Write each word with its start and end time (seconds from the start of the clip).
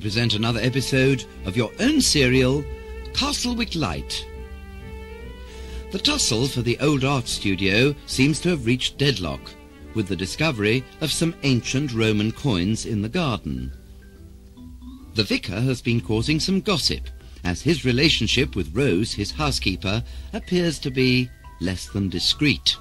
present 0.00 0.34
another 0.34 0.60
episode 0.60 1.24
of 1.44 1.56
your 1.56 1.70
own 1.78 2.00
serial, 2.00 2.64
Castlewick 3.12 3.78
Light. 3.78 4.26
The 5.92 5.98
tussle 5.98 6.46
for 6.46 6.62
the 6.62 6.78
old 6.80 7.04
art 7.04 7.28
studio 7.28 7.94
seems 8.06 8.40
to 8.40 8.50
have 8.50 8.66
reached 8.66 8.98
deadlock 8.98 9.40
with 9.94 10.08
the 10.08 10.16
discovery 10.16 10.84
of 11.00 11.12
some 11.12 11.34
ancient 11.42 11.92
Roman 11.92 12.32
coins 12.32 12.86
in 12.86 13.02
the 13.02 13.08
garden. 13.08 13.72
The 15.14 15.24
vicar 15.24 15.60
has 15.60 15.82
been 15.82 16.00
causing 16.00 16.40
some 16.40 16.60
gossip 16.60 17.08
as 17.44 17.62
his 17.62 17.84
relationship 17.84 18.54
with 18.54 18.74
Rose, 18.74 19.12
his 19.12 19.32
housekeeper, 19.32 20.02
appears 20.32 20.78
to 20.80 20.90
be 20.90 21.28
less 21.60 21.86
than 21.88 22.08
discreet. 22.08 22.76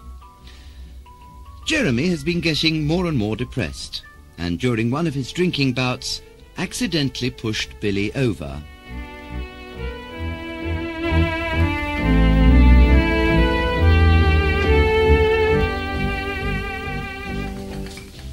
Jeremy 1.66 2.08
has 2.08 2.24
been 2.24 2.42
getting 2.42 2.86
more 2.86 3.08
and 3.08 3.18
more 3.18 3.36
depressed, 3.36 4.04
and 4.38 4.60
during 4.60 4.90
one 4.90 5.08
of 5.08 5.14
his 5.14 5.32
drinking 5.32 5.74
bouts, 5.74 6.22
accidentally 6.60 7.30
pushed 7.30 7.80
Billy 7.80 8.14
over. 8.16 8.62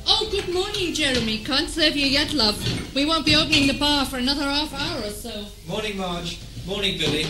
Oh, 0.09 0.29
good 0.33 0.53
morning, 0.53 0.93
Jeremy. 0.93 1.39
Can't 1.45 1.71
serve 1.71 1.95
you 1.95 2.07
yet, 2.07 2.33
love. 2.33 2.57
We 2.97 3.05
won't 3.05 3.25
be 3.25 3.37
opening 3.37 3.69
the 3.69 3.79
bar 3.79 4.05
for 4.05 4.17
another 4.17 4.43
half 4.43 4.75
hour 4.75 5.07
or 5.07 5.11
so. 5.11 5.47
Morning, 5.69 5.97
Marge. 5.97 6.41
Morning, 6.67 6.99
Billy. 6.99 7.27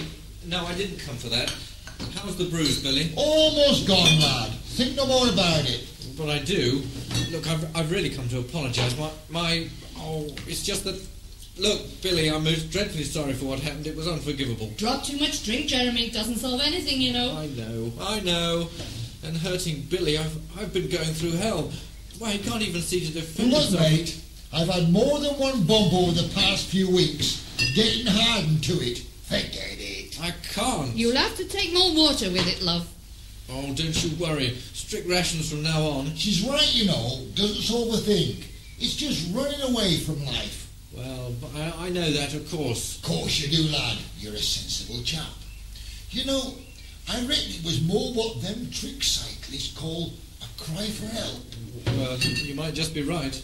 No, 0.47 0.65
I 0.65 0.75
didn't 0.75 1.01
come 1.01 1.17
for 1.17 1.29
that. 1.29 1.55
How's 2.15 2.37
the 2.39 2.47
bruise, 2.47 2.83
Billy? 2.83 3.13
Almost 3.17 3.87
gone, 3.87 4.19
lad. 4.19 4.51
Think 4.79 4.97
no 4.97 5.07
more 5.07 5.29
about 5.29 5.69
it. 5.69 5.87
But 6.17 6.31
I 6.31 6.39
do. 6.39 6.83
Look, 7.31 7.47
I've, 7.49 7.77
I've 7.77 7.91
really 7.91 8.11
come 8.11 8.29
to 8.29 8.41
apologise. 8.41 8.97
My, 8.99 9.11
my, 9.31 9.69
oh, 9.99 10.27
it's 10.47 10.63
just 10.63 10.85
that. 10.85 11.01
Look, 11.59 12.03
Billy, 12.03 12.29
I'm 12.29 12.45
most 12.45 12.71
dreadfully 12.71 13.05
sorry 13.05 13.33
for 13.33 13.47
what 13.47 13.61
happened. 13.61 13.87
It 13.87 13.97
was 13.97 14.07
unforgivable. 14.07 14.71
Drop 14.77 15.03
too 15.05 15.19
much 15.19 15.43
drink, 15.45 15.69
Jeremy. 15.69 16.09
It 16.09 16.13
doesn't 16.13 16.37
solve 16.37 16.61
anything, 16.61 17.01
you 17.01 17.15
know. 17.15 17.35
I 17.35 17.47
know, 17.47 17.93
I 17.99 18.21
know. 18.21 18.69
And 19.25 19.37
hurting 19.39 19.87
Billy, 19.89 20.19
I've, 20.19 20.37
I've 20.61 20.73
been 20.75 20.91
going 20.91 21.15
through 21.15 21.33
hell. 21.33 21.73
Why, 22.19 22.33
he 22.33 22.39
can't 22.49 22.63
even 22.63 22.83
see 22.83 23.07
to 23.07 23.13
defend 23.13 23.51
Look, 23.51 23.63
himself. 23.71 23.91
mate, 23.91 24.21
I've 24.53 24.69
had 24.69 24.93
more 24.93 25.19
than 25.19 25.35
one 25.39 25.63
bump 25.65 25.95
over 25.95 26.13
the 26.13 26.31
past 26.35 26.67
few 26.67 26.91
weeks. 26.91 27.43
Getting 27.75 28.07
hardened 28.07 28.63
to 28.65 28.73
it. 28.75 28.99
Forget 29.25 29.77
it. 29.79 30.21
I 30.21 30.33
can't. 30.53 30.95
You'll 30.95 31.17
have 31.17 31.37
to 31.37 31.45
take 31.45 31.73
more 31.73 31.95
water 31.95 32.31
with 32.31 32.47
it, 32.47 32.63
love. 32.63 32.87
Oh, 33.49 33.73
don't 33.75 34.05
you 34.05 34.17
worry. 34.25 34.57
Strict 34.73 35.09
rations 35.09 35.51
from 35.51 35.63
now 35.63 35.81
on. 35.83 36.15
She's 36.15 36.43
right, 36.43 36.75
you 36.75 36.87
know. 36.87 37.21
Doesn't 37.35 37.77
overthink. 37.77 38.45
It's 38.79 38.97
just 38.97 39.35
running 39.35 39.61
away 39.63 39.97
from 39.99 40.25
life. 40.27 40.71
Well, 40.97 41.33
but 41.41 41.51
I, 41.55 41.87
I 41.87 41.89
know 41.91 42.11
that, 42.11 42.35
of 42.35 42.51
course. 42.51 42.97
Of 42.97 43.05
course 43.05 43.41
you 43.41 43.57
do, 43.57 43.73
lad. 43.73 43.99
You're 44.19 44.35
a 44.35 44.39
sensible 44.39 45.03
chap. 45.05 45.29
You 46.11 46.25
know, 46.25 46.55
I 47.09 47.21
reckon 47.21 47.51
it 47.51 47.65
was 47.65 47.83
more 47.83 48.13
what 48.15 48.43
them 48.43 48.71
trick 48.71 49.03
cyclists 49.03 49.77
call 49.79 50.13
a 50.43 50.63
cry 50.63 50.87
for 50.87 51.07
help. 51.07 51.43
Well, 51.87 52.19
you 52.19 52.55
might 52.55 52.75
just 52.75 52.95
be 52.95 53.03
right. 53.03 53.43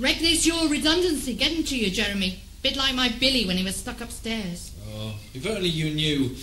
Reckon 0.00 0.24
it's 0.24 0.46
your 0.46 0.68
redundancy 0.68 1.34
getting 1.34 1.62
to 1.64 1.76
you, 1.76 1.90
Jeremy. 1.90 2.40
Bit 2.62 2.76
like 2.76 2.94
my 2.94 3.08
Billy 3.20 3.44
when 3.46 3.56
he 3.56 3.64
was 3.64 3.76
stuck 3.76 4.00
upstairs. 4.00 4.72
Oh, 4.94 5.14
if 5.34 5.46
only 5.46 5.68
you 5.68 5.94
knew. 5.94 6.36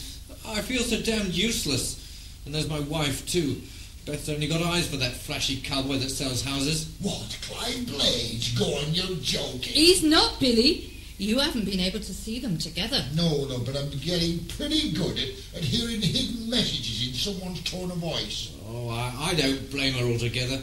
I 0.45 0.61
feel 0.61 0.81
so 0.81 1.01
damned 1.01 1.33
useless. 1.33 1.97
And 2.45 2.55
there's 2.55 2.69
my 2.69 2.79
wife, 2.79 3.27
too. 3.27 3.61
Beth's 4.05 4.29
only 4.29 4.47
got 4.47 4.61
eyes 4.61 4.87
for 4.87 4.97
that 4.97 5.11
flashy 5.11 5.61
cowboy 5.61 5.97
that 5.97 6.09
sells 6.09 6.43
houses. 6.43 6.95
What, 7.01 7.37
Clive 7.43 7.85
Blades? 7.87 8.57
Go 8.57 8.65
on, 8.65 8.93
you're 8.93 9.17
joking. 9.17 9.61
He's 9.61 10.01
not, 10.03 10.39
Billy. 10.39 10.93
You 11.17 11.39
haven't 11.39 11.65
been 11.65 11.81
able 11.81 11.99
to 11.99 12.13
see 12.13 12.39
them 12.39 12.57
together. 12.57 13.03
No, 13.13 13.45
no, 13.45 13.59
but 13.59 13.75
I'm 13.75 13.89
getting 13.99 14.39
pretty 14.45 14.93
good 14.93 15.17
at, 15.17 15.57
at 15.57 15.63
hearing 15.63 16.01
hidden 16.01 16.49
messages 16.49 17.09
in 17.09 17.13
someone's 17.13 17.61
tone 17.63 17.91
of 17.91 17.97
voice. 17.97 18.55
Oh, 18.69 18.89
I, 18.89 19.31
I 19.31 19.33
don't 19.33 19.69
blame 19.69 19.93
her 19.95 20.05
altogether. 20.05 20.61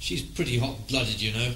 She's 0.00 0.22
pretty 0.22 0.58
hot-blooded, 0.58 1.20
you 1.20 1.34
know. 1.34 1.52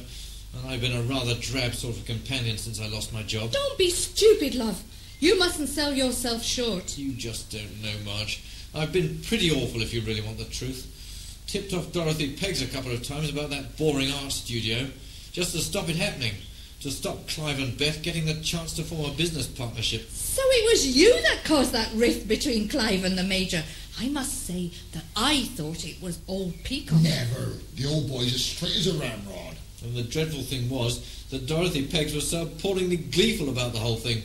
And 0.55 0.69
I've 0.69 0.83
been 0.83 0.95
a 0.95 1.03
rather 1.03 1.35
drab 1.37 1.73
sort 1.73 1.97
of 1.97 2.05
companion 2.05 2.59
since 2.59 2.79
I 2.79 2.89
lost 2.89 3.13
my 3.15 3.23
job. 3.23 3.53
Don't 3.53 3.79
be 3.79 3.89
stupid, 3.89 4.55
love. 4.55 4.83
You 5.23 5.39
mustn't 5.39 5.69
sell 5.69 5.95
yourself 5.95 6.43
short. 6.43 6.99
You 6.99 7.13
just 7.13 7.53
don't 7.53 7.81
know, 7.81 7.95
Marge. 8.05 8.43
I've 8.75 8.93
been 8.93 9.21
pretty 9.23 9.53
awful, 9.53 9.81
if 9.81 9.95
you 9.95 10.01
really 10.01 10.21
want 10.21 10.37
the 10.37 10.45
truth. 10.47 11.45
Tipped 11.47 11.73
off 11.73 11.93
Dorothy 11.93 12.35
Peggs 12.35 12.61
a 12.61 12.67
couple 12.67 12.91
of 12.91 13.05
times 13.05 13.31
about 13.31 13.51
that 13.51 13.79
boring 13.79 14.11
art 14.11 14.33
studio, 14.33 14.89
just 15.31 15.53
to 15.53 15.59
stop 15.59 15.89
it 15.89 15.95
happening. 15.95 16.33
To 16.81 16.91
stop 16.91 17.29
Clive 17.29 17.61
and 17.61 17.79
Beth 17.79 18.03
getting 18.03 18.27
the 18.27 18.35
chance 18.41 18.73
to 18.73 18.83
form 18.83 19.09
a 19.09 19.15
business 19.15 19.47
partnership. 19.47 20.11
So 20.11 20.43
it 20.45 20.73
was 20.73 20.97
you 20.97 21.13
that 21.13 21.45
caused 21.45 21.71
that 21.71 21.93
rift 21.95 22.27
between 22.27 22.69
Clive 22.69 23.05
and 23.05 23.17
the 23.17 23.23
Major. 23.23 23.63
I 24.01 24.09
must 24.09 24.45
say 24.45 24.73
that 24.91 25.05
I 25.15 25.43
thought 25.55 25.87
it 25.87 26.03
was 26.03 26.19
old 26.27 26.55
Peacock. 26.65 27.01
Never. 27.01 27.53
The 27.77 27.87
old 27.87 28.09
boy's 28.09 28.35
as 28.35 28.45
straight 28.45 28.75
as 28.75 28.89
a 28.89 28.95
ramrod. 28.95 29.55
And 29.85 29.95
the 29.95 30.03
dreadful 30.03 30.43
thing 30.43 30.69
was 30.69 31.27
that 31.31 31.47
Dorothy 31.47 31.87
Peggs 31.87 32.13
was 32.13 32.29
so 32.29 32.43
appallingly 32.43 32.97
gleeful 32.97 33.51
about 33.51 33.73
the 33.73 33.79
whole 33.79 33.95
thing. 33.95 34.25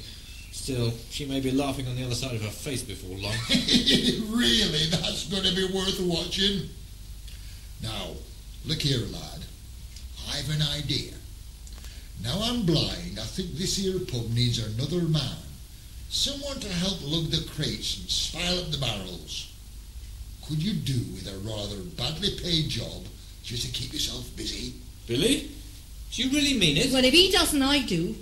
Still, 0.58 0.92
she 1.12 1.26
may 1.26 1.40
be 1.40 1.52
laughing 1.52 1.88
on 1.88 1.96
the 1.96 2.04
other 2.04 2.16
side 2.16 2.34
of 2.34 2.42
her 2.42 2.50
face 2.50 2.82
before 2.82 3.16
long. 3.16 3.32
really, 4.36 4.90
that's 4.90 5.30
going 5.30 5.44
to 5.44 5.56
be 5.56 5.72
worth 5.72 6.00
watching. 6.02 6.68
Now, 7.82 8.16
look 8.66 8.82
here, 8.82 9.06
lad. 9.12 9.46
I've 10.34 10.50
an 10.50 10.64
idea. 10.76 11.14
Now 12.24 12.40
I'm 12.42 12.66
blind, 12.66 13.20
I 13.20 13.24
think 13.24 13.52
this 13.52 13.78
here 13.78 14.00
pub 14.00 14.34
needs 14.34 14.58
another 14.58 15.08
man. 15.08 15.38
Someone 16.10 16.60
to 16.60 16.68
help 16.68 16.98
lug 17.04 17.26
the 17.26 17.48
crates 17.52 18.00
and 18.00 18.10
spile 18.10 18.60
up 18.60 18.72
the 18.72 18.80
barrels. 18.80 19.54
Could 20.48 20.62
you 20.62 20.74
do 20.74 21.00
with 21.14 21.28
a 21.28 21.38
rather 21.48 21.84
badly 21.96 22.32
paid 22.42 22.68
job 22.68 23.06
just 23.44 23.64
to 23.64 23.72
keep 23.72 23.94
yourself 23.94 24.36
busy? 24.36 24.74
Billy? 25.06 25.52
Do 26.12 26.24
you 26.24 26.36
really 26.36 26.58
mean 26.60 26.78
it? 26.78 26.92
Well, 26.92 27.06
if 27.06 27.14
he 27.14 27.32
doesn't, 27.32 27.62
I 27.62 27.84
do. 27.86 28.16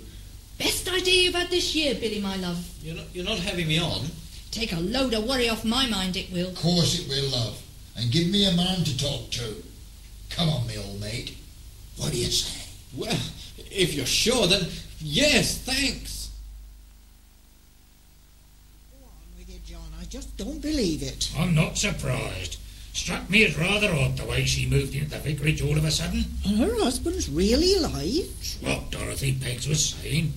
Best 0.58 0.88
idea 0.90 1.24
you've 1.24 1.34
had 1.34 1.50
this 1.50 1.74
year, 1.74 1.94
Billy, 1.94 2.20
my 2.20 2.36
love. 2.36 2.66
You're 2.82 2.96
not, 2.96 3.04
you're 3.12 3.24
not 3.24 3.38
having 3.38 3.68
me 3.68 3.78
on? 3.78 4.06
Take 4.50 4.72
a 4.72 4.80
load 4.80 5.12
of 5.12 5.24
worry 5.24 5.48
off 5.48 5.64
my 5.64 5.86
mind, 5.86 6.16
it 6.16 6.32
will. 6.32 6.48
Of 6.48 6.56
course 6.56 6.98
it 6.98 7.08
will, 7.08 7.30
love. 7.30 7.62
And 7.96 8.10
give 8.10 8.28
me 8.28 8.48
a 8.48 8.52
man 8.52 8.84
to 8.84 8.96
talk 8.96 9.30
to. 9.32 9.62
Come 10.30 10.48
on, 10.48 10.66
me 10.66 10.78
old 10.78 11.00
mate. 11.00 11.36
What 11.96 12.12
do 12.12 12.18
you 12.18 12.30
say? 12.30 12.68
Well, 12.96 13.18
if 13.70 13.94
you're 13.94 14.06
sure, 14.06 14.46
then 14.46 14.66
yes, 15.00 15.58
thanks. 15.58 16.30
Go 18.92 19.06
on 19.06 19.38
with 19.38 19.54
it, 19.54 19.64
John. 19.64 19.90
I 20.00 20.04
just 20.04 20.36
don't 20.36 20.60
believe 20.60 21.02
it. 21.02 21.30
I'm 21.38 21.54
not 21.54 21.76
surprised. 21.76 22.58
Struck 22.94 23.28
me 23.28 23.44
as 23.44 23.58
rather 23.58 23.92
odd 23.92 24.16
the 24.16 24.24
way 24.24 24.46
she 24.46 24.66
moved 24.66 24.94
into 24.94 25.10
the 25.10 25.18
vicarage 25.18 25.60
all 25.60 25.76
of 25.76 25.84
a 25.84 25.90
sudden. 25.90 26.24
And 26.46 26.58
her 26.58 26.74
husband's 26.82 27.28
really 27.28 27.74
alive? 27.74 28.24
It's 28.40 28.58
what 28.62 28.90
Dorothy 28.90 29.34
Peggs 29.34 29.68
was 29.68 29.84
saying. 29.84 30.32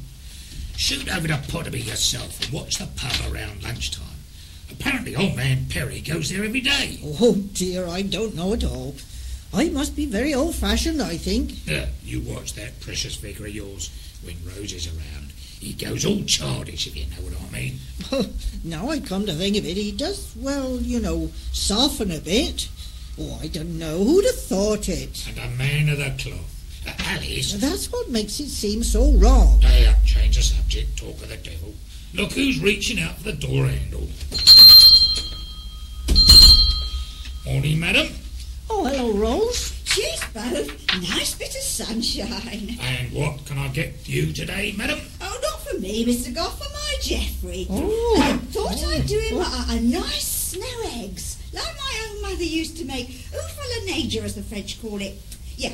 Shoot 0.80 1.14
over 1.14 1.28
to 1.28 1.34
Potterby 1.34 1.86
yourself 1.86 2.42
and 2.42 2.54
watch 2.54 2.78
the 2.78 2.88
pub 2.96 3.34
around 3.34 3.64
lunchtime. 3.64 4.24
Apparently 4.72 5.14
old 5.14 5.36
man 5.36 5.66
Perry 5.70 6.00
goes 6.00 6.30
there 6.30 6.46
every 6.46 6.62
day. 6.62 7.02
Oh 7.04 7.36
dear, 7.52 7.86
I 7.86 8.02
don't 8.02 8.34
know 8.34 8.54
at 8.54 8.64
all. 8.64 8.96
I 9.54 9.68
must 9.68 9.94
be 9.98 10.06
very 10.06 10.34
old-fashioned, 10.34 11.02
I 11.02 11.18
think. 11.18 11.52
Uh, 11.70 11.88
you 12.02 12.22
watch 12.22 12.54
that 12.54 12.80
precious 12.80 13.18
vicar 13.18 13.48
of 13.48 13.54
yours 13.54 13.90
when 14.24 14.38
Rose 14.46 14.72
is 14.72 14.88
around. 14.88 15.32
He 15.60 15.74
goes 15.74 16.06
all 16.06 16.24
childish, 16.24 16.88
if 16.88 16.96
you 16.96 17.08
know 17.08 17.28
what 17.28 17.34
I 17.38 17.54
mean. 17.54 18.30
now 18.64 18.90
I 18.90 19.02
come 19.02 19.26
to 19.26 19.34
think 19.34 19.58
of 19.58 19.66
it, 19.66 19.76
he 19.76 19.92
does, 19.92 20.34
well, 20.38 20.78
you 20.78 21.02
know, 21.02 21.30
soften 21.52 22.10
a 22.10 22.20
bit. 22.20 22.70
Oh, 23.20 23.38
I 23.42 23.48
don't 23.48 23.78
know. 23.78 24.02
Who'd 24.02 24.24
have 24.24 24.42
thought 24.42 24.88
it? 24.88 25.28
And 25.28 25.40
a 25.40 25.58
man 25.58 25.90
of 25.90 25.98
the 25.98 26.16
cloth. 26.18 26.59
That's 27.10 27.92
what 27.92 28.08
makes 28.10 28.40
it 28.40 28.50
seem 28.50 28.84
so 28.84 29.12
wrong. 29.14 29.60
Hey 29.62 29.88
up, 29.88 29.96
change 30.06 30.38
the 30.38 30.44
subject, 30.44 30.96
talk 30.96 31.16
of 31.24 31.30
the 31.30 31.38
devil. 31.38 31.74
Look 32.14 32.34
who's 32.34 32.62
reaching 32.62 33.00
out 33.00 33.16
for 33.18 33.32
the 33.32 33.34
door 33.34 33.66
handle. 33.66 34.08
Morning, 37.46 37.80
madam. 37.80 38.14
Oh, 38.70 38.86
hello, 38.86 39.12
Rose. 39.14 39.72
Cheers, 39.86 40.24
both. 40.36 41.02
Nice 41.02 41.34
bit 41.34 41.50
of 41.50 41.62
sunshine. 41.64 42.78
And 42.80 43.12
what 43.12 43.44
can 43.46 43.58
I 43.58 43.70
get 43.70 44.08
you 44.08 44.32
today, 44.32 44.76
madam? 44.78 45.00
Oh, 45.20 45.40
not 45.42 45.62
for 45.62 45.80
me, 45.80 46.06
Mr. 46.06 46.34
Goff, 46.34 46.60
for 46.60 46.72
my 46.72 46.96
Geoffrey. 47.02 47.66
Oh. 47.72 48.20
I 48.22 48.38
thought 48.38 48.84
I'd 48.86 49.08
do 49.08 49.20
him 49.20 49.38
a, 49.38 49.66
a 49.70 49.82
nice 49.82 50.28
snow 50.28 51.02
eggs, 51.02 51.42
like 51.54 51.64
my 51.76 52.08
own 52.08 52.22
mother 52.22 52.44
used 52.44 52.78
to 52.78 52.86
make. 52.86 53.08
oeufs 53.08 53.58
à 53.58 53.80
la 53.80 53.86
neige, 53.96 54.18
as 54.18 54.36
the 54.36 54.44
French 54.44 54.80
call 54.80 55.02
it. 55.02 55.20
Yeah, 55.58 55.74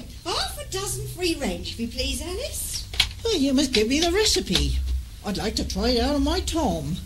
dozen 0.75 1.07
free 1.07 1.35
range, 1.35 1.71
if 1.71 1.79
you 1.79 1.87
please, 1.87 2.21
Alice. 2.21 2.85
Well, 3.23 3.37
you 3.37 3.53
must 3.53 3.71
give 3.71 3.87
me 3.87 4.01
the 4.01 4.11
recipe. 4.11 4.77
I'd 5.25 5.37
like 5.37 5.55
to 5.55 5.67
try 5.67 5.89
it 5.89 6.01
out 6.01 6.15
on 6.15 6.23
my 6.23 6.41
Tom. 6.41 6.97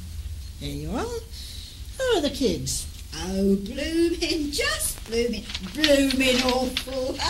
There 0.59 0.69
you 0.69 0.89
are. 0.89 1.19
How 1.97 2.17
are 2.17 2.21
the 2.21 2.31
kids? 2.31 2.87
Oh, 3.15 3.55
blooming, 3.57 4.51
just 4.51 5.03
blooming, 5.05 5.45
blooming 5.73 6.41
awful. 6.43 7.15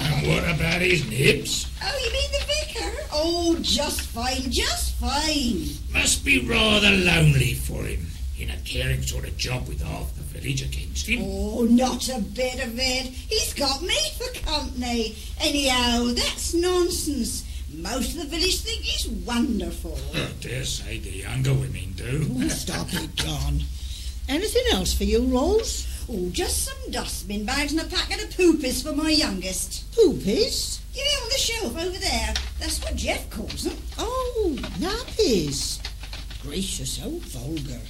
And 0.00 0.28
what 0.28 0.44
about 0.44 0.80
his 0.80 1.08
nibs? 1.08 1.66
oh, 1.82 1.98
you 2.02 2.12
mean 2.12 2.30
the 2.32 2.46
vicar? 2.46 2.92
Oh, 3.12 3.58
just 3.60 4.00
fine, 4.00 4.50
just 4.50 4.94
fine. 4.96 5.68
Must 5.92 6.24
be 6.24 6.46
rather 6.48 6.90
lonely 6.90 7.54
for 7.54 7.82
him 7.84 8.06
in 8.40 8.50
a 8.50 8.56
caring 8.58 9.02
sort 9.02 9.24
of 9.26 9.36
job 9.36 9.66
with 9.68 9.82
half 9.82 10.14
the 10.14 10.22
village 10.22 10.62
against 10.62 11.06
him. 11.06 11.22
Oh, 11.24 11.64
not 11.64 12.08
a 12.08 12.20
bit 12.20 12.64
of 12.64 12.78
it. 12.78 13.06
He's 13.06 13.52
got 13.54 13.82
me 13.82 13.96
for 14.16 14.40
company. 14.40 15.16
Anyhow, 15.40 16.12
that's 16.14 16.54
nonsense. 16.54 17.44
Most 17.74 18.16
of 18.16 18.22
the 18.22 18.36
village 18.36 18.60
think 18.60 18.82
he's 18.82 19.08
wonderful. 19.08 19.98
I 20.14 20.28
dare 20.40 20.64
say 20.64 20.98
the 20.98 21.10
younger 21.10 21.52
women 21.52 21.92
do. 21.96 22.26
Oh, 22.36 22.48
stop 22.48 22.86
it, 22.92 23.14
John. 23.16 23.60
Anything 24.28 24.64
else 24.72 24.94
for 24.94 25.04
you, 25.04 25.24
Rose? 25.24 25.86
Oh, 26.10 26.28
just 26.30 26.64
some 26.64 26.90
dustbin 26.90 27.44
bags 27.44 27.72
and 27.72 27.80
a 27.80 27.84
packet 27.84 28.22
of 28.24 28.30
poopies 28.30 28.82
for 28.82 28.94
my 28.94 29.10
youngest. 29.10 29.90
Poopies? 29.92 30.80
You 30.94 31.04
know, 31.04 31.22
on 31.22 31.28
the 31.28 31.38
shelf 31.38 31.78
over 31.78 31.98
there. 31.98 32.34
That's 32.58 32.82
what 32.82 32.96
Jeff 32.96 33.28
calls 33.30 33.64
them. 33.64 33.76
Oh, 33.98 34.56
nappies. 34.78 35.80
Gracious, 36.42 36.98
how 36.98 37.10
vulgar. 37.10 37.80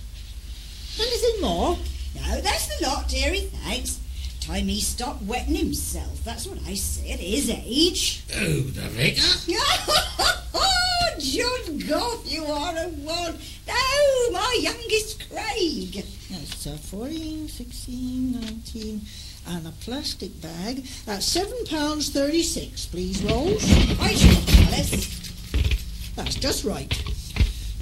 Anything 1.01 1.41
more? 1.41 1.79
No, 2.15 2.41
that's 2.41 2.79
the 2.79 2.87
lot, 2.87 3.09
dearie, 3.09 3.51
thanks. 3.65 4.01
Time 4.41 4.67
he 4.67 4.81
stopped 4.81 5.23
wetting 5.23 5.55
himself. 5.55 6.25
That's 6.25 6.47
what 6.47 6.59
I 6.67 6.75
say 6.75 7.13
at 7.13 7.21
his 7.21 7.51
age. 7.51 8.25
Oh, 8.35 8.61
the 8.63 8.89
vicar? 8.89 9.23
oh, 10.55 11.09
John 11.19 11.79
Goff, 11.87 12.31
you 12.31 12.45
are 12.45 12.77
a 12.77 12.89
one. 12.89 13.35
No, 13.67 14.31
my 14.33 14.59
youngest 14.61 15.29
Craig. 15.29 16.05
That's 16.31 16.67
uh, 16.67 16.77
14, 16.77 17.49
16, 17.49 18.41
19, 18.41 19.01
and 19.49 19.67
a 19.67 19.73
plastic 19.81 20.41
bag. 20.41 20.85
That's 21.05 21.37
£7.36, 21.37 22.91
please, 22.91 23.23
Rose. 23.23 23.65
I 24.01 24.15
shall, 24.15 24.65
Alice. 24.69 26.13
That's 26.17 26.35
just 26.37 26.65
right. 26.65 26.91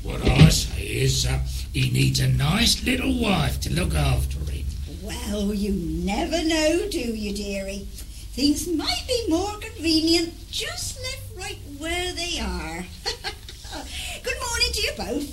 What 0.06 0.22
I 0.26 0.48
say 0.50 0.82
is, 0.82 1.26
uh, 1.26 1.38
he 1.72 1.90
needs 1.90 2.20
a 2.20 2.28
nice 2.28 2.82
little 2.84 3.18
wife 3.20 3.60
to 3.62 3.72
look 3.72 3.94
after 3.94 4.38
him. 4.50 4.64
Well, 5.02 5.52
you 5.52 5.72
never 5.72 6.42
know, 6.44 6.88
do 6.88 6.98
you, 6.98 7.32
dearie? 7.34 7.86
Things 8.36 8.68
might 8.68 9.04
be 9.08 9.26
more 9.28 9.56
convenient 9.58 10.32
just 10.50 11.00
left 11.02 11.22
right 11.36 11.58
where 11.78 12.12
they 12.12 12.38
are. 12.40 12.84
Good 14.22 14.36
morning 14.48 14.72
to 14.72 14.80
you 14.82 14.92
both. 14.96 15.26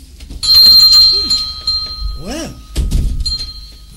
Well, 2.23 2.53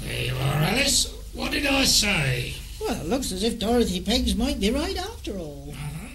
There 0.04 0.24
you 0.26 0.34
are, 0.34 0.62
Alice. 0.70 1.12
What 1.32 1.52
did 1.52 1.66
I 1.66 1.84
say? 1.84 2.54
well, 2.80 3.00
it 3.00 3.06
looks 3.08 3.32
as 3.32 3.42
if 3.42 3.58
Dorothy 3.58 4.00
Peggs 4.00 4.36
might 4.36 4.60
be 4.60 4.70
right 4.70 4.96
after 4.98 5.36
all. 5.38 5.68
Uh-huh. 5.72 6.08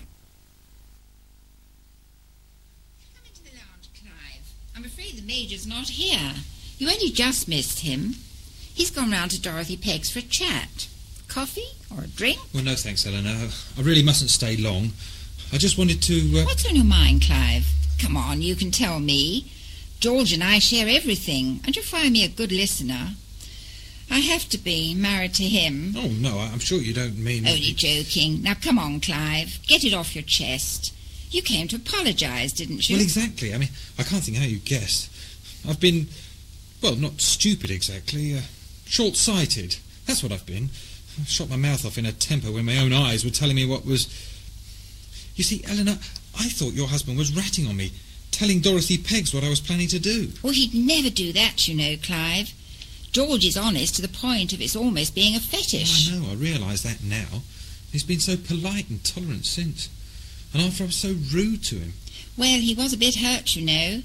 Come 3.16 3.26
into 3.28 3.44
the 3.44 3.52
lounge, 3.58 3.90
Clive. 3.94 4.54
I'm 4.76 4.84
the 5.42 5.48
Major's 5.48 5.68
not 5.68 5.90
here. 5.90 6.34
You 6.78 6.90
only 6.90 7.10
just 7.10 7.48
missed 7.48 7.80
him. 7.80 8.16
He's 8.74 8.92
gone 8.92 9.12
round 9.12 9.32
to 9.32 9.42
Dorothy 9.42 9.76
Pegg's 9.76 10.12
for 10.12 10.20
a 10.20 10.22
chat. 10.22 10.88
Coffee 11.28 11.74
or 11.96 12.04
a 12.04 12.08
drink? 12.08 12.40
Well, 12.54 12.64
no 12.64 12.76
thanks, 12.76 13.08
Eleanor. 13.08 13.50
I 13.78 13.82
really 13.82 14.04
mustn't 14.04 14.30
stay 14.30 14.56
long. 14.58 14.92
I 15.52 15.58
just 15.58 15.78
wanted 15.78 16.02
to. 16.04 16.40
Uh... 16.40 16.46
What's 16.46 16.68
on 16.68 16.76
your 16.76 16.86
mind, 16.86 17.24
Clive? 17.24 17.68
Come 18.00 18.16
on, 18.16 18.42
you 18.42 18.56
can 18.56 18.72
tell 18.72 19.00
me. 19.00 19.52
George 20.00 20.34
and 20.34 20.44
I 20.44 20.60
share 20.60 20.88
everything, 20.88 21.60
and 21.66 21.76
you'll 21.76 21.86
find 21.86 22.14
me 22.14 22.24
a 22.24 22.28
good 22.28 22.52
listener. 22.52 23.10
I 24.10 24.20
have 24.20 24.48
to 24.50 24.58
be 24.58 24.94
married 24.94 25.34
to 25.36 25.44
him. 25.44 25.96
Oh 25.98 26.08
no, 26.08 26.40
I'm 26.40 26.60
sure 26.60 26.80
you 26.80 26.94
don't 26.94 27.18
mean. 27.18 27.48
Only 27.48 27.74
joking. 27.74 28.42
Now 28.44 28.54
come 28.54 28.78
on, 28.78 29.00
Clive. 29.00 29.60
Get 29.68 29.84
it 29.84 29.94
off 29.94 30.16
your 30.16 30.24
chest. 30.24 30.94
You 31.32 31.42
came 31.42 31.70
to 31.70 31.78
apologise, 31.78 32.52
didn't 32.52 32.90
you? 32.90 32.98
Well, 32.98 33.04
exactly. 33.04 33.54
I 33.54 33.58
mean, 33.58 33.70
I 33.98 34.04
can't 34.04 34.22
think 34.22 34.38
how 34.38 34.44
you 34.44 34.60
guessed. 34.60 35.11
I've 35.68 35.80
been, 35.80 36.08
well, 36.82 36.96
not 36.96 37.22
stupid 37.22 37.72
exactly. 37.72 38.36
Uh, 38.36 38.42
short-sighted. 38.86 39.78
That's 40.06 40.24
what 40.24 40.32
I've 40.32 40.46
been. 40.46 40.70
I 41.20 41.26
shot 41.26 41.50
my 41.50 41.56
mouth 41.56 41.86
off 41.86 41.98
in 41.98 42.06
a 42.06 42.12
temper 42.12 42.52
when 42.52 42.66
my 42.66 42.78
own 42.78 42.94
eyes 42.94 43.24
were 43.24 43.32
telling 43.32 43.56
me 43.56 43.66
what 43.66 43.86
was. 43.86 44.08
You 45.36 45.44
see, 45.44 45.64
Eleanor, 45.68 45.98
I 46.40 46.50
thought 46.50 46.74
your 46.74 46.88
husband 46.88 47.18
was 47.18 47.36
ratting 47.36 47.68
on 47.68 47.78
me, 47.78 47.92
telling 48.32 48.60
Dorothy 48.60 48.98
Peggs 48.98 49.34
what 49.34 49.44
I 49.44 49.50
was 49.50 49.60
planning 49.60 49.88
to 49.90 50.00
do. 50.00 50.30
Well, 50.42 50.54
he'd 50.54 50.74
never 50.74 51.10
do 51.10 51.34
that, 51.34 51.68
you 51.68 51.76
know, 51.76 51.96
Clive. 52.02 52.54
George 53.12 53.46
is 53.46 53.58
honest 53.58 53.96
to 53.96 54.02
the 54.02 54.08
point 54.08 54.54
of 54.54 54.62
it's 54.62 54.76
almost 54.76 55.14
being 55.14 55.36
a 55.36 55.40
fetish. 55.40 56.12
I 56.12 56.18
know, 56.18 56.32
I 56.32 56.36
realise 56.36 56.84
that 56.84 57.04
now. 57.04 57.42
He's 57.92 58.04
been 58.04 58.22
so 58.22 58.38
polite 58.38 58.90
and 58.90 59.04
tolerant 59.04 59.46
since. 59.46 59.90
And 60.54 60.62
after 60.62 60.84
I 60.84 60.88
was 60.88 60.96
so 60.96 61.16
rude 61.34 61.64
to 61.66 61.76
him. 61.76 61.94
Well, 62.38 62.60
he 62.60 62.74
was 62.74 62.94
a 62.94 62.98
bit 62.98 63.16
hurt, 63.16 63.56
you 63.56 63.66
know. 63.66 64.02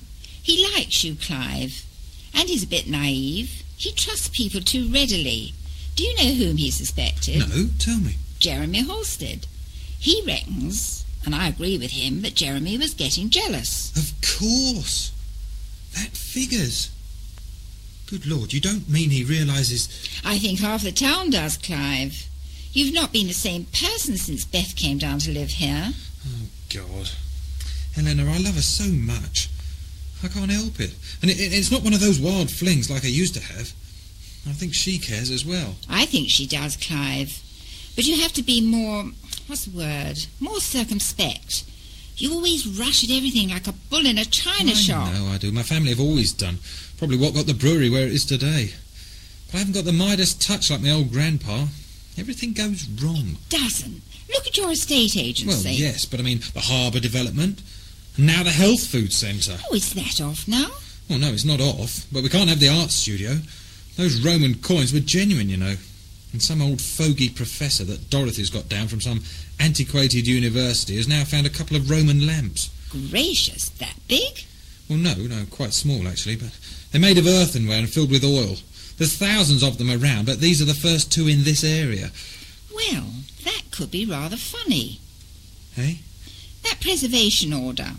He 0.47 0.65
likes 0.77 1.03
you, 1.03 1.17
Clive. 1.17 1.85
And 2.33 2.49
he's 2.49 2.63
a 2.63 2.69
bit 2.69 2.89
naive. 2.89 3.65
He 3.77 3.91
trusts 3.91 4.29
people 4.29 4.61
too 4.61 4.87
readily. 4.87 5.55
Do 5.97 6.05
you 6.05 6.15
know 6.15 6.35
whom 6.35 6.57
he 6.57 6.71
suspected? 6.71 7.41
No, 7.49 7.67
tell 7.81 7.99
me. 7.99 8.15
Jeremy 8.39 8.87
Halstead. 8.87 9.49
He 9.99 10.23
reckons, 10.25 11.05
and 11.25 11.35
I 11.35 11.49
agree 11.49 11.77
with 11.77 11.91
him, 11.91 12.23
that 12.23 12.37
Jeremy 12.37 12.79
was 12.79 12.95
getting 12.95 13.29
jealous. 13.29 13.91
Of 13.97 14.13
course. 14.23 15.11
That 15.95 16.11
figures. 16.11 16.91
Good 18.09 18.25
Lord, 18.25 18.53
you 18.53 18.61
don't 18.61 18.89
mean 18.89 19.11
he 19.11 19.25
realises. 19.25 19.89
I 20.25 20.39
think 20.39 20.61
half 20.61 20.85
the 20.85 20.93
town 20.93 21.31
does, 21.31 21.57
Clive. 21.57 22.29
You've 22.73 22.95
not 22.95 23.13
been 23.13 23.27
the 23.27 23.33
same 23.33 23.65
person 23.65 24.17
since 24.17 24.45
Beth 24.45 24.77
came 24.77 24.99
down 24.99 25.19
to 25.21 25.33
live 25.33 25.51
here. 25.51 25.93
Oh, 26.25 26.47
God. 26.73 27.11
Eleanor, 27.99 28.31
I 28.31 28.39
love 28.39 28.55
her 28.55 28.63
so 28.63 28.85
much. 28.85 29.49
I 30.23 30.29
can't 30.29 30.51
help 30.51 30.81
it. 30.81 30.95
And 31.23 31.31
it, 31.31 31.39
it- 31.39 31.53
it's 31.53 31.71
not 31.71 31.83
one 31.83 31.93
of 31.95 32.01
those 32.01 32.19
wild 32.21 32.51
flings 32.51 32.91
like 32.91 33.05
I 33.05 33.09
used 33.09 33.35
to 33.35 33.41
have. 33.43 33.73
I 34.49 34.53
think 34.53 34.75
she 34.75 34.99
cares 34.99 35.31
as 35.31 35.45
well. 35.45 35.75
I 35.89 36.07
think 36.07 36.29
she 36.31 36.47
does, 36.47 36.77
Clive. 36.77 37.43
But 37.97 38.05
you 38.07 38.21
have 38.23 38.33
to 38.35 38.43
be 38.43 38.61
more, 38.61 39.05
what's 39.47 39.65
the 39.65 39.77
word, 39.77 40.19
more 40.41 40.61
circumspect. 40.61 41.65
You 42.17 42.33
always 42.33 42.67
rush 42.67 43.05
at 43.05 43.11
everything 43.11 43.51
like 43.51 43.67
a 43.67 43.73
bull 43.73 44.07
in 44.07 44.19
a 44.19 44.25
china 44.25 44.71
I 44.71 44.75
shop. 44.75 45.13
know 45.13 45.27
I 45.27 45.39
do. 45.39 45.51
My 45.53 45.63
family 45.63 45.91
have 45.91 46.01
always 46.01 46.33
done. 46.33 46.59
Probably 46.97 47.17
what 47.19 47.35
got 47.35 47.47
the 47.47 47.55
brewery 47.55 47.91
where 47.91 48.07
it 48.07 48.13
is 48.13 48.25
today. 48.25 48.73
But 49.47 49.57
I 49.57 49.59
haven't 49.59 49.75
got 49.75 49.85
the 49.85 49.93
Midas 49.93 50.33
touch 50.35 50.71
like 50.71 50.81
my 50.81 50.91
old 50.93 51.13
grandpa. 51.13 51.67
Everything 52.17 52.53
goes 52.55 52.87
wrong. 53.03 53.37
Doesn't. 53.51 54.01
Look 54.33 54.47
at 54.47 54.57
your 54.57 54.71
estate 54.71 55.17
agency. 55.17 55.69
Well, 55.69 55.75
yes, 55.75 56.05
but 56.07 56.19
I 56.21 56.23
mean 56.23 56.41
the 56.55 56.61
harbour 56.61 57.01
development. 57.01 57.63
Now 58.19 58.43
the 58.43 58.51
health 58.51 58.87
food 58.87 59.13
centre. 59.13 59.59
Oh, 59.71 59.75
is 59.75 59.93
that 59.95 60.21
off 60.21 60.49
now? 60.49 60.71
Well, 61.09 61.19
no, 61.19 61.29
it's 61.29 61.45
not 61.45 61.61
off, 61.61 62.07
but 62.11 62.23
we 62.23 62.29
can't 62.29 62.49
have 62.49 62.61
the 62.61 62.69
art 62.69 62.91
studio. 62.91 63.37
Those 63.97 64.25
Roman 64.25 64.57
coins 64.57 64.93
were 64.93 65.01
genuine, 65.01 65.49
you 65.49 65.57
know. 65.57 65.77
And 66.33 66.43
some 66.43 66.61
old 66.61 66.81
fogey 66.81 67.29
professor 67.29 67.85
that 67.85 68.11
Dorothy's 68.11 68.51
got 68.51 68.69
down 68.69 68.89
from 68.89 69.01
some 69.01 69.23
antiquated 69.61 70.27
university 70.27 70.97
has 70.97 71.09
now 71.09 71.25
found 71.25 71.47
a 71.47 71.51
couple 71.51 71.77
of 71.77 71.91
Roman 71.91 72.27
lamps. 72.27 72.71
Gracious, 73.11 73.69
that 73.71 73.97
big? 74.09 74.45
Well, 74.89 74.99
no, 74.99 75.15
no, 75.15 75.45
quite 75.51 75.73
small 75.73 76.07
actually, 76.09 76.37
but 76.37 76.57
they're 76.91 77.01
made 77.01 77.19
of 77.19 77.27
earthenware 77.27 77.79
and 77.79 77.89
filled 77.89 78.11
with 78.11 78.25
oil. 78.25 78.57
There's 78.99 79.17
thousands 79.17 79.63
of 79.63 79.79
them 79.79 79.91
around, 79.91 80.27
but 80.27 80.41
these 80.41 80.63
are 80.63 80.67
the 80.67 80.75
first 80.75 81.13
two 81.13 81.29
in 81.29 81.45
this 81.45 81.63
area. 81.65 82.11
Well, 82.75 83.07
that 83.45 83.63
could 83.71 83.91
be 83.91 84.07
rather 84.07 84.37
funny. 84.37 85.01
Hey? 85.75 86.01
Preservation 86.87 87.53
order. 87.53 87.95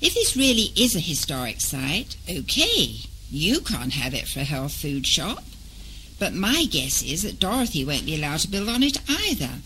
If 0.00 0.14
this 0.14 0.36
really 0.36 0.72
is 0.74 0.96
a 0.96 0.98
historic 0.98 1.60
site, 1.60 2.16
okay, 2.28 2.96
you 3.30 3.60
can't 3.60 3.92
have 3.92 4.14
it 4.14 4.26
for 4.26 4.40
a 4.40 4.44
health 4.44 4.72
food 4.72 5.06
shop. 5.06 5.44
But 6.18 6.34
my 6.34 6.64
guess 6.64 7.04
is 7.04 7.22
that 7.22 7.38
Dorothy 7.38 7.84
won't 7.84 8.04
be 8.04 8.16
allowed 8.16 8.40
to 8.40 8.48
build 8.48 8.68
on 8.68 8.82
it 8.82 8.98
either. 9.08 9.60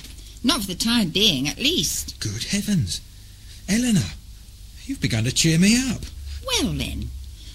Not 0.44 0.60
for 0.60 0.66
the 0.66 0.74
time 0.74 1.08
being, 1.08 1.48
at 1.48 1.56
least. 1.56 2.20
Good 2.20 2.44
heavens. 2.44 3.00
Eleanor, 3.66 4.12
you've 4.84 5.00
begun 5.00 5.24
to 5.24 5.32
cheer 5.32 5.58
me 5.58 5.78
up. 5.90 6.02
Well 6.46 6.74
then, 6.74 7.08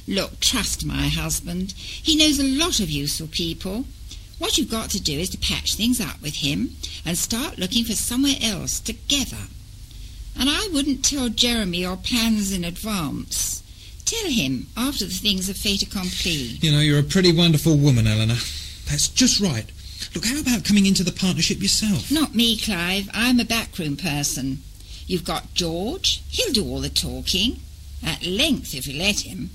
look, 0.07 0.39
trust 0.39 0.87
my 0.87 1.07
husband. 1.07 1.73
He 1.77 2.15
knows 2.15 2.39
a 2.39 2.43
lot 2.43 2.79
of 2.79 2.89
useful 2.89 3.27
people. 3.27 3.85
What 4.39 4.57
you've 4.57 4.71
got 4.71 4.89
to 4.89 4.99
do 4.99 5.19
is 5.19 5.29
to 5.29 5.37
patch 5.37 5.75
things 5.75 6.01
up 6.01 6.19
with 6.23 6.37
him 6.37 6.77
and 7.05 7.15
start 7.15 7.59
looking 7.59 7.85
for 7.85 7.93
somewhere 7.93 8.37
else 8.41 8.79
together. 8.79 9.49
And 10.37 10.49
I 10.49 10.69
wouldn't 10.73 11.05
tell 11.05 11.29
Jeremy 11.29 11.79
your 11.79 11.97
plans 11.97 12.51
in 12.53 12.63
advance. 12.63 13.63
Tell 14.05 14.29
him 14.29 14.67
after 14.77 15.05
the 15.05 15.11
things 15.11 15.49
are 15.49 15.53
fait 15.53 15.81
accompli. 15.81 16.31
You 16.31 16.71
know, 16.71 16.79
you're 16.79 16.99
a 16.99 17.03
pretty 17.03 17.35
wonderful 17.35 17.77
woman, 17.77 18.05
Eleanor. 18.05 18.35
That's 18.87 19.07
just 19.07 19.39
right. 19.39 19.65
Look, 20.13 20.25
how 20.25 20.39
about 20.39 20.63
coming 20.63 20.85
into 20.85 21.03
the 21.03 21.11
partnership 21.11 21.61
yourself? 21.61 22.11
Not 22.11 22.35
me, 22.35 22.57
Clive. 22.57 23.09
I'm 23.13 23.39
a 23.39 23.45
backroom 23.45 23.97
person. 23.97 24.59
You've 25.07 25.25
got 25.25 25.53
George. 25.53 26.21
He'll 26.29 26.53
do 26.53 26.65
all 26.65 26.81
the 26.81 26.89
talking. 26.89 27.59
At 28.03 28.23
length, 28.23 28.75
if 28.75 28.87
you 28.87 28.99
let 28.99 29.21
him. 29.21 29.49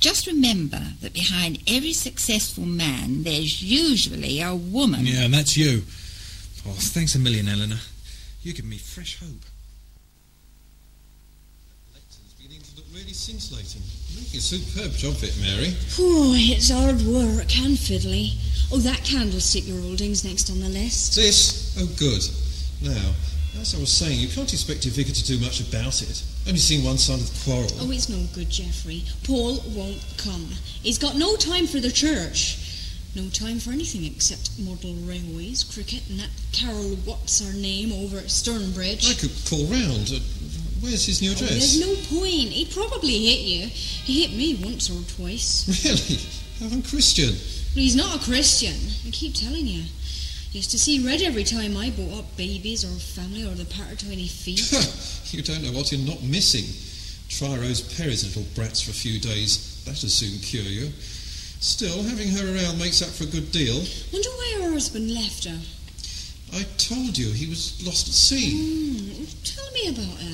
Just 0.00 0.26
remember 0.26 0.80
that 1.00 1.12
behind 1.12 1.62
every 1.66 1.92
successful 1.92 2.64
man, 2.64 3.22
there's 3.22 3.62
usually 3.62 4.40
a 4.40 4.54
woman. 4.54 5.06
Yeah, 5.06 5.24
and 5.24 5.34
that's 5.34 5.56
you. 5.56 5.82
Oh, 6.66 6.72
thanks 6.76 7.14
a 7.14 7.18
million, 7.18 7.48
Eleanor. 7.48 7.80
You 8.42 8.52
give 8.52 8.64
me 8.64 8.78
fresh 8.78 9.18
hope. 9.20 9.44
Really 13.16 13.38
scintillating. 13.38 13.82
You're 14.10 14.22
making 14.22 14.38
a 14.38 14.42
superb 14.42 14.92
job 14.92 15.14
of 15.14 15.24
it, 15.24 15.36
Mary. 15.40 15.74
Oh, 15.98 16.34
it's 16.36 16.70
hard 16.70 17.00
work 17.02 17.48
and 17.58 17.76
fiddly. 17.76 18.34
Oh, 18.72 18.78
that 18.78 19.04
candlestick 19.04 19.66
you're 19.66 19.80
holding's 19.80 20.24
next 20.24 20.50
on 20.50 20.60
the 20.60 20.68
list. 20.68 21.16
This? 21.16 21.76
Oh, 21.78 21.86
good. 21.98 22.22
Now, 22.82 23.14
as 23.60 23.74
I 23.74 23.78
was 23.78 23.90
saying, 23.90 24.18
you 24.18 24.28
can't 24.28 24.52
expect 24.52 24.84
your 24.84 24.94
vicar 24.94 25.12
to 25.12 25.24
do 25.24 25.38
much 25.38 25.60
about 25.60 26.02
it. 26.02 26.22
Only 26.46 26.58
seen 26.58 26.84
one 26.84 26.98
side 26.98 27.20
of 27.20 27.26
the 27.26 27.44
quarrel. 27.44 27.70
Oh, 27.80 27.90
it's 27.90 28.08
no 28.08 28.22
good, 28.34 28.50
Geoffrey. 28.50 29.04
Paul 29.24 29.60
won't 29.74 30.04
come. 30.18 30.48
He's 30.82 30.98
got 30.98 31.16
no 31.16 31.36
time 31.36 31.66
for 31.66 31.80
the 31.80 31.90
church. 31.90 32.62
No 33.14 33.30
time 33.30 33.58
for 33.58 33.70
anything 33.70 34.04
except 34.04 34.58
model 34.58 34.92
railways, 35.08 35.64
cricket, 35.64 36.02
and 36.10 36.20
that 36.20 36.28
Carol 36.52 36.96
what's 37.06 37.40
her 37.40 37.56
name 37.56 37.90
over 38.04 38.18
at 38.18 38.28
Sternbridge. 38.28 39.08
I 39.08 39.14
could 39.16 39.32
call 39.48 39.64
round. 39.72 40.12
Where's 40.80 41.06
his 41.06 41.22
new 41.22 41.32
Oh, 41.32 41.34
there's 41.34 41.80
no 41.80 41.94
point. 42.18 42.50
He'd 42.52 42.70
probably 42.70 43.26
hit 43.26 43.40
you. 43.40 43.66
He 43.68 44.22
hit 44.24 44.36
me 44.36 44.54
once 44.62 44.90
or 44.90 45.02
twice. 45.16 45.66
Really? 45.84 46.70
How 46.70 46.74
unchristian. 46.74 47.34
But 47.74 47.82
he's 47.82 47.96
not 47.96 48.16
a 48.16 48.24
Christian. 48.24 48.74
I 49.06 49.10
keep 49.10 49.34
telling 49.34 49.66
you. 49.66 49.84
Used 50.52 50.70
to 50.70 50.78
see 50.78 51.04
red 51.04 51.20
every 51.20 51.44
time 51.44 51.76
I 51.76 51.90
brought 51.90 52.20
up 52.20 52.36
babies 52.38 52.82
or 52.82 52.98
family 52.98 53.44
or 53.44 53.54
the 53.54 53.66
part 53.66 54.02
of 54.02 54.10
any 54.10 54.26
feet. 54.26 54.64
you 55.32 55.42
don't 55.42 55.62
know 55.62 55.72
what 55.72 55.92
you're 55.92 56.00
not 56.00 56.22
missing. 56.22 56.64
Try 57.28 57.58
Rose 57.58 57.82
Perry's 57.96 58.24
little 58.24 58.48
brats 58.54 58.80
for 58.80 58.90
a 58.90 58.94
few 58.94 59.20
days. 59.20 59.84
That'll 59.84 60.08
soon 60.08 60.38
cure 60.40 60.62
you. 60.62 60.90
Still, 61.60 62.02
having 62.04 62.28
her 62.28 62.56
around 62.56 62.78
makes 62.78 63.02
up 63.02 63.08
for 63.08 63.24
a 63.24 63.26
good 63.26 63.52
deal. 63.52 63.76
Wonder 64.12 64.30
why 64.30 64.60
her 64.62 64.72
husband 64.72 65.12
left 65.12 65.44
her. 65.44 65.58
I 66.54 66.62
told 66.78 67.18
you 67.18 67.32
he 67.32 67.48
was 67.48 67.84
lost 67.84 68.08
at 68.08 68.14
sea. 68.14 68.56
Hmm, 68.56 69.24
tell 69.44 69.70
me 69.72 69.88
about 69.88 70.20
it. 70.20 70.25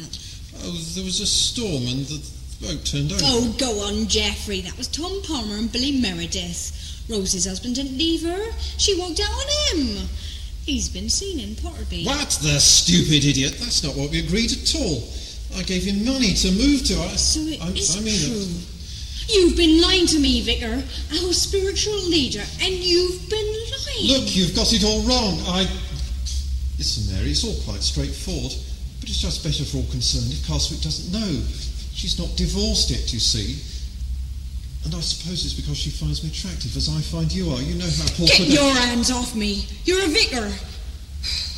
Oh, 0.65 0.73
there 0.95 1.05
was 1.05 1.21
a 1.21 1.27
storm 1.27 1.87
and 1.89 2.07
the 2.07 2.23
boat 2.61 2.85
turned 2.85 3.13
over. 3.13 3.23
Oh, 3.25 3.55
go 3.59 3.81
on, 3.81 4.07
Geoffrey. 4.07 4.61
That 4.61 4.77
was 4.79 4.89
Tom 4.89 5.23
Palmer 5.23 5.57
and 5.57 5.71
Billy 5.71 6.01
Meredith. 6.01 7.05
Rose's 7.09 7.47
husband 7.47 7.75
didn't 7.75 7.99
leave 7.99 8.23
her. 8.23 8.53
She 8.79 8.99
walked 8.99 9.21
out 9.21 9.31
on 9.31 9.79
him. 9.79 10.09
He's 10.65 10.89
been 10.89 11.09
seen 11.09 11.41
in 11.41 11.57
Potterby. 11.57 12.07
What 12.07 12.39
the 12.43 12.61
stupid 12.61 13.25
idiot? 13.25 13.57
That's 13.59 13.83
not 13.83 13.97
what 13.97 14.11
we 14.11 14.21
agreed 14.21 14.53
at 14.53 14.75
all. 14.77 15.03
I 15.57 15.63
gave 15.65 15.83
him 15.83 16.05
money 16.05 16.33
to 16.35 16.53
move 16.53 16.85
to 16.87 16.95
us. 17.11 17.35
So 17.35 17.41
it 17.41 17.61
I, 17.61 17.69
is 17.71 17.97
I 17.97 18.01
mean, 18.01 18.15
true. 18.15 18.47
Uh, 18.47 19.29
you've 19.29 19.57
been 19.57 19.83
lying 19.83 20.07
to 20.07 20.19
me, 20.19 20.41
Vicar, 20.43 20.83
our 21.11 21.33
spiritual 21.33 21.99
leader, 22.07 22.45
and 22.63 22.73
you've 22.73 23.29
been 23.29 23.47
lying. 23.47 24.07
Look, 24.07 24.35
you've 24.37 24.55
got 24.55 24.73
it 24.73 24.85
all 24.85 25.03
wrong. 25.03 25.43
I. 25.47 25.67
Listen, 26.79 27.15
Mary, 27.15 27.31
it's 27.33 27.45
all 27.45 27.55
quite 27.65 27.83
straightforward, 27.83 28.55
but 29.03 29.11
it's 29.11 29.19
just 29.19 29.43
better 29.43 29.67
for 29.67 29.83
all 29.83 29.91
concerned 29.91 30.31
if 30.31 30.47
Castlewick 30.47 30.79
doesn't 30.87 31.11
know. 31.11 31.43
She's 31.91 32.23
not 32.23 32.31
divorced 32.39 32.89
yet, 32.95 33.13
you 33.13 33.19
see. 33.19 33.59
And 34.87 34.95
I 34.95 35.03
suppose 35.03 35.43
it's 35.43 35.59
because 35.59 35.75
she 35.77 35.91
finds 35.91 36.23
me 36.23 36.31
attractive 36.31 36.71
as 36.79 36.87
I 36.87 37.03
find 37.03 37.27
you 37.27 37.51
are. 37.51 37.59
You 37.59 37.75
know 37.83 37.91
how 37.99 38.07
Paul 38.15 38.31
Get 38.31 38.47
your 38.47 38.71
hands 38.87 39.11
off 39.11 39.35
me. 39.35 39.67
You're 39.83 40.07
a 40.07 40.09
vicar. 40.09 40.47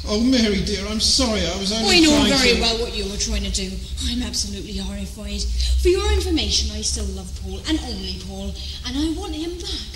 Oh, 0.08 0.24
Mary, 0.24 0.64
dear, 0.64 0.88
I'm 0.88 1.00
sorry. 1.00 1.44
I 1.44 1.56
was 1.60 1.68
only 1.72 1.96
I 1.96 2.00
know 2.00 2.16
trying 2.16 2.32
very 2.32 2.56
to... 2.56 2.60
well 2.64 2.78
what 2.80 2.96
you 2.96 3.04
were 3.12 3.20
trying 3.20 3.44
to 3.44 3.52
do. 3.52 3.68
I'm 4.08 4.22
absolutely 4.24 4.80
horrified. 4.80 5.44
For 5.84 5.88
your 5.88 6.04
information, 6.16 6.72
I 6.72 6.80
still 6.80 7.08
love 7.12 7.28
Paul, 7.44 7.60
and 7.68 7.76
only 7.84 8.16
Paul, 8.24 8.56
and 8.88 8.96
I 8.96 9.12
want 9.20 9.36
him 9.36 9.52
back. 9.60 9.92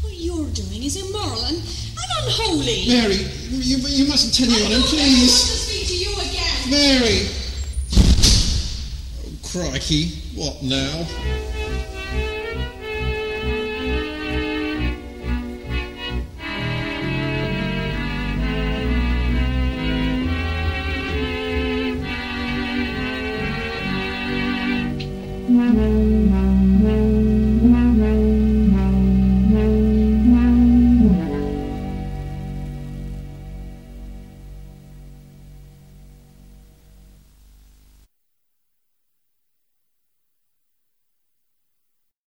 What 0.00 0.16
you're 0.16 0.48
doing 0.56 0.84
is 0.84 0.96
immoral 0.96 1.44
and, 1.44 1.56
and 1.56 2.10
unholy. 2.24 2.88
Mary, 2.88 3.28
you, 3.52 3.76
you 3.76 4.08
mustn't 4.08 4.32
tell 4.32 4.48
I 4.48 4.56
anyone, 4.56 4.72
don't 4.72 4.88
want 4.88 5.28
to 5.28 5.28
speak 5.28 5.88
to 5.88 5.96
you 5.96 6.12
again. 6.16 6.47
Mary! 6.70 7.26
Oh, 9.24 9.32
crikey, 9.42 10.08
what 10.34 10.62
now? 10.62 11.06